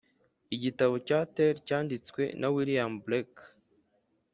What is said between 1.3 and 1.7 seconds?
thel"